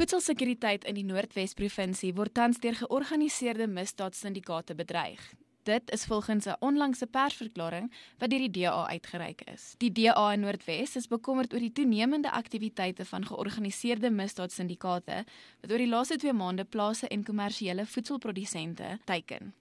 Voedselsekuriteit 0.00 0.86
in 0.88 0.96
die 0.96 1.04
Noordwes-provinsie 1.04 2.14
word 2.16 2.32
tans 2.32 2.56
deur 2.62 2.72
georganiseerde 2.78 3.66
misdaadsyndikaate 3.68 4.72
bedreig. 4.78 5.20
Dit 5.68 5.90
is 5.92 6.06
volgens 6.08 6.46
'n 6.46 6.56
onlangse 6.60 7.06
persverklaring 7.06 7.92
wat 8.18 8.30
deur 8.30 8.38
die 8.38 8.50
DA 8.50 8.86
uitgereik 8.88 9.42
is. 9.52 9.74
Die 9.76 9.92
DA 9.92 10.32
in 10.32 10.40
Noordwes 10.40 10.96
is 10.96 11.06
bekommerd 11.06 11.52
oor 11.52 11.60
die 11.60 11.72
toenemende 11.72 12.30
aktiwiteite 12.30 13.04
van 13.04 13.26
georganiseerde 13.26 14.10
misdaadsyndikaate 14.10 15.24
wat 15.60 15.70
oor 15.70 15.78
die 15.78 15.92
laaste 15.94 16.16
2 16.16 16.32
maande 16.32 16.64
plase 16.64 17.08
en 17.08 17.24
kommersiële 17.24 17.86
voedselprodusente 17.86 18.98
teiken. 19.04 19.54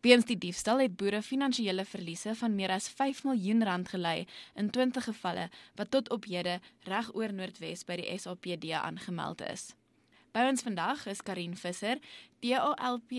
Weens 0.00 0.24
die 0.24 0.38
diefstal 0.38 0.78
het 0.78 0.96
boere 0.96 1.22
finansiële 1.22 1.84
verliese 1.84 2.34
van 2.34 2.54
meer 2.54 2.70
as 2.70 2.88
5 2.88 3.24
miljoen 3.24 3.64
rand 3.64 3.88
gely 3.88 4.26
in 4.54 4.70
20 4.70 5.04
gevalle 5.04 5.48
wat 5.74 5.90
tot 5.90 6.10
op 6.10 6.24
hede 6.24 6.60
reg 6.82 7.14
oor 7.14 7.32
Noordwes 7.32 7.84
by 7.84 7.96
die 7.96 8.18
SAPD 8.18 8.70
aangemeld 8.70 9.40
is. 9.40 9.74
By 10.36 10.50
ons 10.50 10.60
vandag 10.66 11.06
is 11.08 11.22
Karin 11.24 11.54
Visser, 11.56 11.96
DALP 12.44 13.12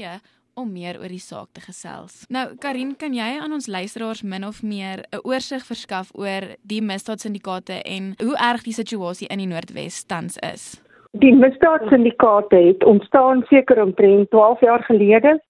om 0.54 0.68
meer 0.70 1.00
oor 1.02 1.10
die 1.10 1.22
saak 1.22 1.48
te 1.58 1.64
gesels. 1.64 2.28
Nou 2.30 2.44
Karin, 2.62 2.92
kan 3.02 3.16
jy 3.18 3.40
aan 3.42 3.56
ons 3.58 3.66
luisteraars 3.66 4.22
min 4.22 4.46
of 4.46 4.62
meer 4.62 5.02
'n 5.10 5.26
oorsig 5.26 5.66
verskaf 5.66 6.12
oor 6.14 6.46
die 6.62 6.82
misdaadsyndikaate 6.82 7.82
en 7.96 8.14
hoe 8.22 8.38
erg 8.38 8.62
die 8.70 8.78
situasie 8.82 9.28
in 9.34 9.42
die 9.42 9.50
Noordwes 9.50 10.06
tans 10.06 10.38
is? 10.54 10.78
Die 11.18 11.34
misdaadsyndikaate 11.34 12.58
het 12.70 12.84
ontstaan 12.84 13.44
seker 13.50 13.82
omtrent 13.82 14.30
12 14.30 14.62
jaar 14.62 14.84
gelede 14.84 15.42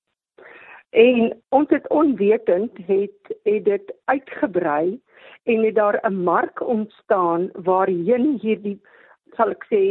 En 0.90 1.44
ons 1.50 1.70
het 1.70 1.90
onwetend 1.90 2.72
het 2.88 3.38
het 3.44 3.66
dit 3.66 3.94
uitgebrei 4.06 5.00
en 5.44 5.64
het 5.64 5.76
daar 5.76 6.00
'n 6.04 6.24
mark 6.24 6.68
ontstaan 6.68 7.50
waarheen 7.54 8.40
hierdie 8.42 8.82
sal 9.36 9.52
ek 9.52 9.66
sê 9.72 9.82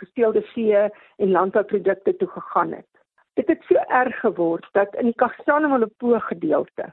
gesteelde 0.00 0.42
vee 0.54 0.84
en 1.18 1.34
landbouprodukte 1.34 2.16
toe 2.16 2.28
gegaan 2.28 2.72
het. 2.72 2.88
Dit 3.34 3.48
het 3.48 3.62
so 3.68 3.80
erg 3.88 4.20
geword 4.20 4.66
dat 4.72 4.94
in 4.94 5.10
die 5.10 5.18
Kastanewalopo 5.22 6.18
gedeelte 6.30 6.92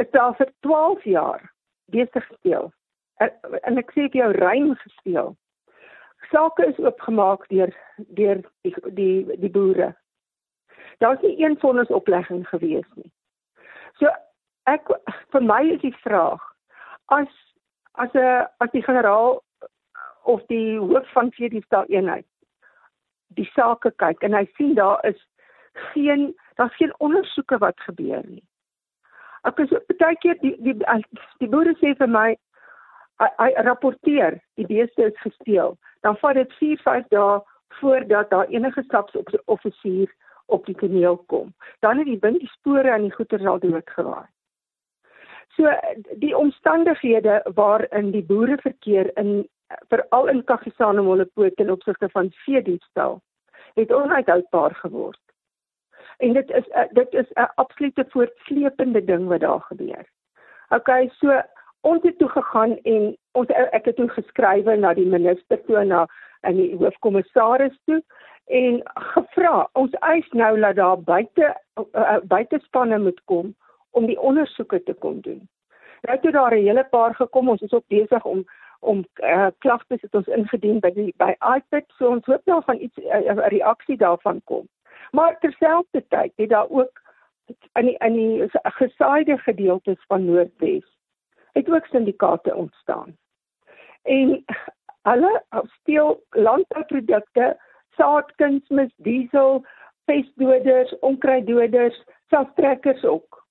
is 0.00 0.10
daar 0.10 0.34
vir 0.36 0.48
12 0.60 1.04
jaar 1.04 1.52
besig 1.92 2.26
gesteel. 2.26 2.72
En 3.20 3.78
ek 3.78 3.92
sê 3.92 4.08
vir 4.08 4.22
jou 4.24 4.30
rein 4.40 4.76
gesteel. 4.84 5.34
Sake 6.30 6.64
is 6.66 6.78
oopgemaak 6.78 7.44
deur 7.48 7.74
deur 8.16 8.40
die 8.64 8.74
die 8.96 9.36
die 9.36 9.50
boere 9.50 9.92
daar's 11.02 11.20
nie 11.20 11.44
een 11.44 11.58
vonnisoplegging 11.58 12.48
gewees 12.48 12.86
nie. 12.94 13.10
So 13.98 14.10
ek 14.70 14.90
vir 15.34 15.42
my 15.42 15.62
is 15.74 15.80
die 15.82 15.94
vraag 16.04 16.42
as 17.06 17.30
as 18.02 18.14
'n 18.14 18.46
as 18.64 18.70
die 18.72 18.84
generaal 18.86 19.42
of 20.24 20.42
die 20.46 20.78
hoof 20.78 21.08
van 21.12 21.32
vierdiefstal 21.32 21.84
eenheid 21.88 22.26
die 23.36 23.48
sake 23.54 23.92
kyk 24.02 24.22
en 24.26 24.36
hy 24.36 24.44
sien 24.56 24.74
daar 24.78 25.00
is 25.08 25.20
geen 25.92 26.32
daar's 26.60 26.76
geen 26.76 26.92
ondersoeke 26.98 27.58
wat 27.58 27.80
gebeur 27.80 28.22
nie. 28.28 28.44
Ek 29.48 29.58
is 29.64 29.72
baie 29.98 30.16
keer 30.24 30.38
die 30.42 30.54
die 30.62 30.76
die 31.40 31.48
boere 31.54 31.74
sê 31.80 31.94
vir 31.98 32.10
my 32.16 32.28
hy, 33.22 33.50
rapporteer 33.68 34.38
die 34.60 34.66
beeste 34.66 35.08
is 35.10 35.24
gesteel. 35.24 35.76
Dan 36.02 36.18
vat 36.20 36.38
dit 36.38 36.52
4, 36.58 36.78
5 36.84 37.08
dae 37.14 37.40
voordat 37.80 38.30
daar 38.30 38.50
enige 38.52 38.82
stapsoffisier 38.82 40.10
op 40.52 40.66
die 40.66 40.76
toneel 40.76 41.16
kom. 41.32 41.54
Dan 41.80 41.98
het 41.98 42.06
die 42.06 42.20
wind 42.20 42.40
die 42.42 42.52
spore 42.52 42.92
aan 42.92 43.06
die 43.06 43.14
goeder 43.14 43.48
al 43.48 43.62
doodgewaai. 43.62 44.28
So 45.56 45.68
die 46.20 46.36
omstandighede 46.36 47.42
waarin 47.56 48.10
die 48.12 48.24
boere 48.24 48.58
verkeer 48.60 49.10
in 49.20 49.48
veral 49.88 50.28
in 50.28 50.44
Kagisane 50.44 51.02
Molopoort 51.02 51.56
ten 51.56 51.70
opsigte 51.70 52.08
van 52.08 52.30
veediefstal 52.30 53.20
het 53.74 53.92
onuithoudbaar 53.92 54.74
geword. 54.74 55.20
En 56.16 56.32
dit 56.32 56.50
is 56.50 56.68
dit 56.90 57.12
is 57.12 57.30
'n 57.34 57.50
absolute 57.54 58.04
voortsleepende 58.08 59.04
ding 59.04 59.28
wat 59.28 59.40
daar 59.40 59.60
gebeur. 59.60 60.06
OK, 60.68 60.88
so 61.10 61.42
ons 61.80 62.02
het 62.02 62.18
toe 62.18 62.28
gegaan 62.28 62.78
en 62.82 63.16
ons 63.32 63.48
ek 63.48 63.84
het 63.84 63.96
toe 63.96 64.08
geskrywe 64.08 64.76
na 64.76 64.94
die 64.94 65.06
minister 65.06 65.64
toe 65.64 65.84
na 65.84 66.06
en 66.40 66.56
die 66.56 66.76
hoofkommissaris 66.76 67.78
toe 67.84 68.02
en 68.46 68.80
gevra 68.94 69.68
ons 69.72 69.92
eis 69.92 70.28
nou 70.30 70.60
dat 70.60 70.76
daar 70.76 71.00
buite 71.00 71.56
uh, 71.94 72.16
buitespanne 72.22 72.98
moet 72.98 73.20
kom 73.24 73.54
om 73.90 74.06
die 74.06 74.20
ondersoeke 74.20 74.82
te 74.82 74.94
kom 74.94 75.20
doen. 75.20 75.48
Nou 76.02 76.18
toe 76.20 76.30
daar 76.30 76.54
'n 76.54 76.64
hele 76.66 76.84
paar 76.90 77.14
gekom, 77.14 77.48
ons 77.48 77.60
is 77.60 77.72
ook 77.72 77.86
besig 77.86 78.24
om 78.24 78.44
om 78.82 79.04
uh, 79.22 79.46
klagtes 79.58 80.02
het 80.02 80.14
ons 80.14 80.26
ingedien 80.26 80.80
by 80.82 80.90
die 80.96 81.12
by 81.22 81.32
iPad, 81.38 81.86
so 81.96 82.10
ons 82.10 82.26
hoop 82.26 82.42
nou 82.50 82.62
van 82.66 82.80
iets 82.80 82.96
'n 82.96 83.38
uh, 83.38 83.46
reaksie 83.54 83.96
daarvan 83.96 84.40
kom. 84.44 84.68
Maar 85.10 85.38
terselfdertyd 85.38 86.32
het 86.36 86.48
daar 86.48 86.70
ook 86.70 87.02
in 87.72 87.86
die 87.86 87.96
in 87.98 88.12
die 88.12 88.48
gesaaide 88.62 89.38
gedeeltes 89.38 90.04
van 90.06 90.24
Noordwes 90.24 90.88
het 91.52 91.70
ook 91.70 91.86
syndikaate 91.86 92.54
ontstaan. 92.54 93.16
En 94.02 94.44
hulle 95.02 95.44
steel 95.80 96.24
landbouprodukte 96.30 97.56
saadkunsmis, 97.96 98.92
diesel, 98.96 99.66
pestdoders, 100.04 100.98
onkruiddoders, 100.98 102.04
selftrekkers 102.28 103.04
ook. 103.04 103.41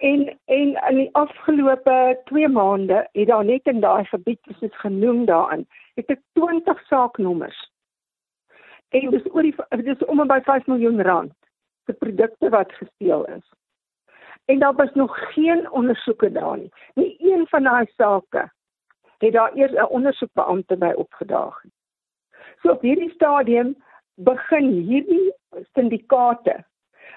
En 0.00 0.38
en 0.44 0.80
in 0.88 0.96
die 0.96 1.08
afgelope 1.12 2.20
2 2.24 2.48
maande 2.48 3.08
het 3.12 3.26
daar 3.26 3.44
net 3.44 3.66
in 3.66 3.80
daai 3.80 4.04
gebied 4.04 4.38
soos 4.42 4.58
dit 4.58 4.74
genoem 4.74 5.24
daarin, 5.24 5.66
het 5.94 6.08
ek 6.08 6.20
20 6.32 6.86
saaknommers. 6.86 7.58
En 8.88 9.10
dis 9.10 9.28
oor 9.32 9.44
die 9.44 9.54
dis 9.84 10.04
om 10.04 10.20
en 10.20 10.30
by 10.30 10.38
5 10.46 10.66
miljoen 10.66 11.02
rand 11.02 11.34
se 11.84 11.92
produkte 11.92 12.48
wat 12.48 12.72
gesteel 12.72 13.26
is. 13.26 13.44
En 14.44 14.58
daar 14.58 14.74
was 14.74 14.94
nog 14.94 15.18
geen 15.34 15.70
ondersoeke 15.70 16.32
daar 16.32 16.56
nie. 16.56 16.72
Nie 16.94 17.16
een 17.18 17.46
van 17.46 17.62
daai 17.62 17.86
sake 17.96 18.48
het 19.18 19.32
daar 19.32 19.52
eers 19.54 19.72
'n 19.72 19.92
ondersoekbeampte 20.00 20.76
by 20.76 20.92
opgedaag 20.96 21.62
nie. 21.64 21.72
So 22.62 22.72
op 22.72 22.80
hierdie 22.80 23.10
stadium 23.10 23.76
begin 24.14 24.72
hierdie 24.88 25.34
syndikaate 25.72 26.64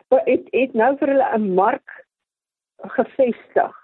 het 0.07 0.47
het 0.51 0.73
nou 0.73 0.97
vir 0.97 1.07
hulle 1.07 1.37
'n 1.37 1.53
mark 1.53 2.02
gevestig 2.97 3.79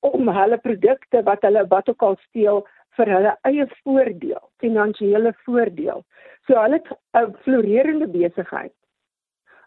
om 0.00 0.28
hulle 0.28 0.58
produkte 0.58 1.22
wat 1.26 1.42
hulle 1.42 1.66
wat 1.70 1.88
ook 1.88 2.02
al 2.02 2.16
steel 2.28 2.64
vir 2.96 3.12
hulle 3.12 3.32
eie 3.48 3.66
voordeel, 3.82 4.42
finansiële 4.62 5.32
voordeel. 5.44 6.04
So 6.46 6.56
hulle 6.60 6.80
het 6.80 6.90
'n 7.14 7.36
floreerende 7.44 8.08
besigheid 8.08 8.74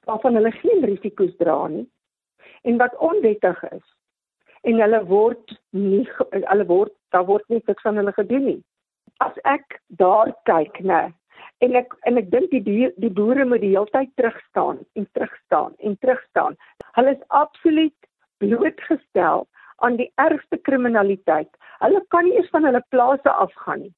waarvan 0.05 0.35
hulle 0.35 0.51
geen 0.51 0.85
risiko's 0.85 1.35
dra 1.37 1.67
nie 1.67 1.87
en 2.63 2.77
wat 2.77 2.97
onwettig 2.97 3.63
is. 3.63 3.85
En 4.63 4.79
hulle 4.79 5.05
word 5.05 5.59
nie 5.71 6.09
hulle 6.31 6.65
word 6.65 6.93
daar 7.09 7.25
word 7.25 7.47
niks 7.47 7.81
van 7.81 7.95
hulle 7.95 8.11
gedoen 8.11 8.45
nie 8.45 8.63
as 9.19 9.39
ek 9.43 9.79
daar 9.99 10.31
kyk, 10.47 10.79
nê, 10.79 10.99
en 11.63 11.75
ek 11.75 11.95
en 12.07 12.19
ek 12.21 12.29
dink 12.31 12.53
die, 12.53 12.89
die 13.03 13.11
boere 13.11 13.45
moet 13.47 13.63
die 13.63 13.73
hele 13.73 13.91
tyd 13.95 14.11
terug 14.19 14.37
staan 14.47 14.79
en 14.95 15.07
terug 15.13 15.33
staan 15.45 15.75
en 15.83 15.97
terug 16.03 16.21
staan. 16.29 16.55
Hulle 16.95 17.15
is 17.17 17.25
absoluut 17.41 18.08
blootgestel 18.43 19.47
aan 19.85 19.95
die 19.99 20.11
ergste 20.15 20.57
kriminaliteit. 20.57 21.49
Hulle 21.79 22.03
kan 22.13 22.27
nie 22.27 22.35
eens 22.37 22.51
van 22.55 22.67
hulle 22.67 22.83
plase 22.89 23.31
afgaan 23.31 23.83
nie. 23.85 23.93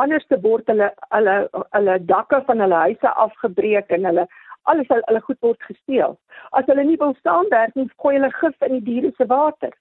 Anders 0.00 0.26
te 0.28 0.38
word 0.44 0.68
hulle 0.72 0.90
hulle 1.14 1.36
hulle 1.76 1.96
dakke 2.10 2.42
van 2.48 2.60
hulle 2.64 2.82
huise 2.84 3.12
afgebreek 3.26 3.92
en 3.96 4.08
hulle 4.10 4.26
alles 4.72 4.88
hulle 4.92 5.22
goed 5.28 5.40
word 5.46 5.68
gesteel. 5.70 6.16
As 6.58 6.68
hulle 6.70 6.84
nie 6.84 6.98
wil 7.00 7.14
staan 7.20 7.50
werk 7.52 7.74
nie, 7.76 7.88
gooi 8.02 8.16
hulle 8.18 8.32
gif 8.40 8.68
in 8.68 8.78
die 8.78 8.86
diere 8.88 9.12
se 9.16 9.28
water. 9.32 9.72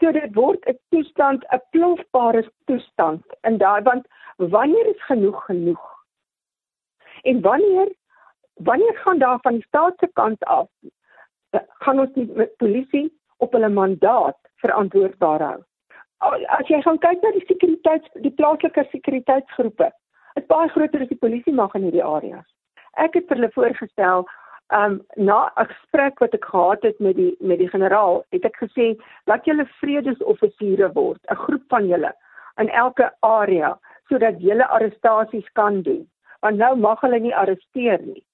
So 0.00 0.12
dit 0.12 0.34
word 0.34 0.66
'n 0.70 0.78
toestand, 0.90 1.44
'n 1.52 1.62
plofbare 1.70 2.44
toestand 2.66 3.38
in 3.50 3.58
daai 3.58 3.82
want 3.82 4.06
wanneer 4.38 4.86
is 4.94 5.04
genoeg 5.10 5.44
genoeg? 5.44 5.84
En 7.22 7.40
wanneer 7.40 7.92
wanneer 8.54 8.96
gaan 8.96 9.18
daar 9.18 9.38
van 9.42 9.52
die 9.52 9.66
staat 9.66 9.98
se 9.98 10.08
kant 10.12 10.44
af 10.44 10.68
gaan 11.84 12.00
ons 12.00 12.12
die 12.14 12.48
polisie 12.58 13.06
op 13.38 13.52
hulle 13.52 13.68
mandaat 13.68 14.38
verantwoordbaar 14.62 15.42
hou? 15.48 15.60
As 16.58 16.68
jy 16.68 16.80
gaan 16.82 16.98
kyk 16.98 17.22
na 17.22 17.34
die 17.36 17.44
sekuriteits 17.48 18.08
die 18.24 18.32
plaaslike 18.32 18.86
sekuriteitsgroepe, 18.92 19.90
is 20.36 20.46
baie 20.48 20.68
groter 20.68 21.02
as 21.02 21.08
die 21.08 21.20
polisie 21.20 21.52
mag 21.52 21.74
in 21.74 21.82
hierdie 21.88 22.04
areas. 22.04 22.46
Ek 22.96 23.14
het 23.14 23.28
vir 23.28 23.36
hulle 23.36 23.52
voorgestel 23.54 24.26
Um 24.72 25.02
na 25.16 25.52
'n 25.56 25.66
gesprek 25.66 26.18
wat 26.20 26.34
ek 26.34 26.44
gehad 26.44 26.82
het 26.82 26.98
met 26.98 27.16
die 27.16 27.36
met 27.40 27.58
die 27.58 27.68
generaal, 27.68 28.24
het 28.30 28.44
ek 28.44 28.56
gesê 28.56 28.96
dat 29.24 29.44
julle 29.44 29.66
vredesoffisiere 29.80 30.92
word, 30.92 31.20
'n 31.30 31.36
groep 31.36 31.64
van 31.68 31.86
julle 31.86 32.12
in 32.56 32.68
elke 32.68 33.12
area 33.20 33.78
sodat 34.08 34.40
julle 34.40 34.66
arrestasies 34.66 35.48
kan 35.52 35.82
doen. 35.82 36.08
Want 36.40 36.56
nou 36.56 36.76
mag 36.76 37.00
hulle 37.00 37.18
nie 37.20 37.36
arresteer 37.36 38.00
nie. 38.02 38.24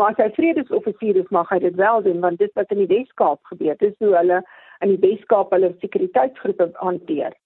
Maar 0.00 0.14
as 0.14 0.20
hy 0.22 0.30
vredesoffisier 0.32 1.18
is, 1.20 1.28
mag 1.34 1.50
hy 1.52 1.58
dit 1.60 1.76
wel 1.76 2.02
doen 2.06 2.22
want 2.24 2.40
dit 2.40 2.52
wat 2.56 2.70
in 2.72 2.80
die 2.80 2.88
Weskaap 2.88 3.44
gebeur, 3.52 3.76
dis 3.84 3.96
hoe 4.00 4.14
hulle 4.16 4.38
in 4.80 4.94
die 4.94 5.00
Weskaap 5.02 5.52
hulle 5.52 5.74
sekuriteitsgroepe 5.82 6.70
hanteer. 6.80 7.36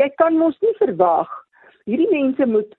Jy 0.00 0.08
kan 0.16 0.38
mos 0.40 0.56
nie 0.64 0.72
verwag 0.80 1.28
Hierdie 1.86 2.08
mense 2.10 2.46
moet 2.50 2.72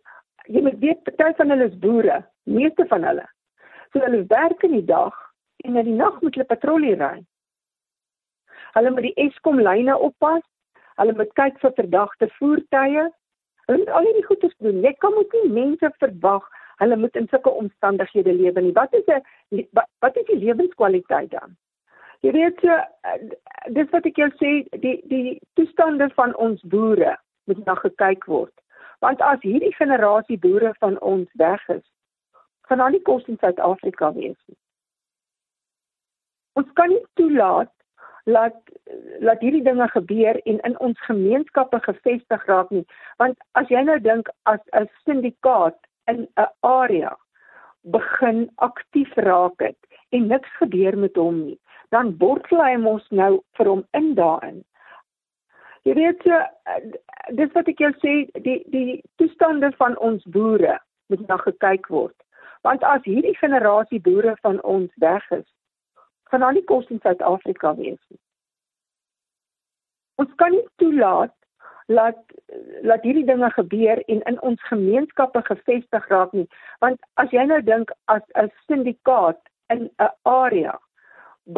jy 0.51 0.61
moet 0.63 0.79
weet 0.81 0.99
party 1.07 1.29
van 1.39 1.51
hulle 1.53 1.67
is 1.69 1.79
boere, 1.83 2.17
meeste 2.43 2.83
van 2.91 3.05
hulle. 3.07 3.23
So 3.91 4.03
hulle 4.03 4.25
werk 4.31 4.63
in 4.67 4.75
die 4.75 4.85
dag 4.87 5.15
en 5.63 5.79
in 5.79 5.87
die 5.87 5.95
nag 5.95 6.19
moet 6.23 6.35
hulle 6.35 6.47
patrollie 6.49 6.95
ry. 6.99 7.15
Hulle 8.75 8.91
moet 8.91 9.07
die 9.07 9.15
Eskom 9.23 9.61
lyne 9.63 9.95
oppas. 10.09 10.43
Hulle 10.99 11.15
moet 11.15 11.31
kyk 11.39 11.59
vir 11.63 11.75
verdagte 11.79 12.27
voertuie. 12.35 13.05
Hulle 13.67 13.79
moet 13.83 13.93
al 13.95 14.09
hierdie 14.09 14.25
goeie 14.27 14.51
doen. 14.67 14.83
Jy 14.83 14.93
kan 15.03 15.15
moet 15.15 15.39
nie 15.39 15.53
mense 15.55 15.91
verwag 16.03 16.51
hulle 16.81 16.97
moet 16.97 17.15
in 17.15 17.27
sulke 17.27 17.49
omstandighede 17.49 18.33
lewe 18.33 18.61
nie. 18.61 18.73
Wat 18.73 18.93
is 18.93 19.07
'n 19.07 19.67
wat, 19.71 19.89
wat 19.99 20.17
is 20.17 20.25
die 20.25 20.39
lewenskwaliteit 20.45 21.31
dan? 21.31 21.57
Jy 22.21 22.31
weet 22.31 22.59
so 22.59 22.79
dis 23.73 23.89
wat 23.89 24.05
ek 24.05 24.15
jou 24.15 24.29
sê, 24.41 24.51
die 24.81 25.01
die 25.05 25.41
toestande 25.53 26.09
van 26.09 26.35
ons 26.35 26.61
boere 26.61 27.17
moet 27.45 27.65
na 27.65 27.75
gekyk 27.75 28.25
word. 28.25 28.53
Want 28.99 29.21
as 29.21 29.41
hierdie 29.41 29.75
generasie 29.75 30.39
boere 30.39 30.73
van 30.79 30.99
ons 30.99 31.29
weg 31.33 31.69
is, 31.69 31.85
gaan 32.61 32.77
daar 32.77 32.91
nie 32.91 33.01
kos 33.01 33.25
in 33.27 33.37
Suid-Afrika 33.37 34.13
wees 34.13 34.37
nie. 34.47 34.57
Ons 36.53 36.71
kan 36.73 36.89
nie 36.89 37.03
toelaat 37.13 37.71
laat 38.27 38.55
laat 39.19 39.39
hierdie 39.39 39.63
dinge 39.63 39.87
gebeur 39.87 40.39
en 40.43 40.59
in 40.59 40.79
ons 40.83 40.99
gemeenskappe 41.07 41.79
gevestig 41.85 42.45
raak 42.45 42.71
nie 42.75 42.83
want 43.23 43.37
as 43.61 43.69
jy 43.71 43.83
nou 43.87 43.99
dink 44.03 44.31
as 44.51 44.59
'n 44.75 44.89
syndikaat 45.05 45.77
in 46.13 46.27
'n 46.37 46.47
area 46.61 47.15
begin 47.97 48.51
aktief 48.55 49.15
raak 49.15 49.59
het 49.59 49.77
en 50.09 50.27
niks 50.27 50.49
gebeur 50.59 50.97
met 50.97 51.15
hom 51.15 51.45
nie 51.45 51.59
dan 51.89 52.17
bortel 52.17 52.63
hy 52.63 52.75
mos 52.75 53.05
nou 53.09 53.31
vir 53.57 53.67
hom 53.73 53.83
in 53.99 54.13
daarin 54.15 54.63
jy 55.83 55.93
weet 55.93 56.23
so 56.23 56.41
dis 57.41 57.53
wat 57.53 57.67
ek 57.67 57.79
jou 57.85 57.91
sê 58.03 58.15
die 58.47 58.63
die 58.75 59.03
toestande 59.15 59.71
van 59.77 59.97
ons 59.97 60.23
boere 60.23 60.79
moet 61.09 61.27
na 61.27 61.37
gekyk 61.37 61.87
word 61.87 62.17
want 62.63 62.83
as 62.83 63.03
hierdie 63.03 63.37
generasie 63.37 64.01
boere 64.09 64.35
van 64.41 64.61
ons 64.61 64.91
weg 64.95 65.31
is 65.31 65.47
gaan 66.29 66.39
daar 66.39 66.53
nie 66.53 66.63
kos 66.63 66.87
in 66.87 66.99
Suid-Afrika 66.99 67.75
wees 67.75 67.99
nie. 68.07 68.19
Ons 70.15 70.33
kan 70.35 70.51
nie 70.51 70.65
toelaat 70.81 71.33
laat 71.87 72.19
laat 72.81 73.03
hierdie 73.03 73.25
dinge 73.25 73.49
gebeur 73.55 74.01
en 74.07 74.21
in 74.31 74.41
ons 74.41 74.63
gemeenskappe 74.69 75.41
gevestig 75.47 76.07
raak 76.11 76.33
nie, 76.35 76.47
want 76.83 76.99
as 77.23 77.31
jy 77.31 77.45
nou 77.47 77.61
dink 77.61 77.91
as 78.13 78.23
'n 78.35 78.51
syndikaat 78.67 79.39
in 79.69 79.89
'n 79.99 80.11
area 80.23 80.75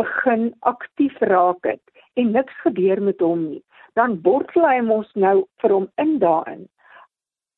begin 0.01 0.53
aktief 0.59 1.15
raak 1.21 1.63
het 1.65 1.81
en 2.13 2.31
niks 2.31 2.53
gebeur 2.61 3.01
met 3.01 3.19
hom 3.19 3.49
nie, 3.49 3.63
dan 3.93 4.21
bortel 4.21 4.67
hy 4.67 4.79
mos 4.81 5.09
nou 5.15 5.45
vir 5.61 5.71
hom 5.71 5.87
in 5.97 6.19
daarin. 6.19 6.67